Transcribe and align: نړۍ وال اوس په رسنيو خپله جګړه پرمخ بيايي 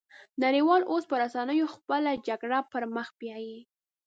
نړۍ 0.43 0.61
وال 0.65 0.83
اوس 0.91 1.03
په 1.09 1.15
رسنيو 1.23 1.71
خپله 1.75 2.11
جګړه 2.27 2.59
پرمخ 2.71 3.07
بيايي 3.19 3.59